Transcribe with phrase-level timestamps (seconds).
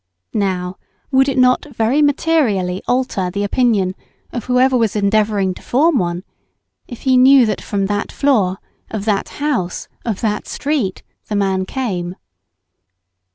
[0.33, 0.77] Now,
[1.11, 3.93] would it not very materially alter the opinion
[4.33, 6.23] of whoever were endeavouring to form one,
[6.87, 8.57] if he knew that from that floor,
[8.89, 12.15] of that house, of that street the man came.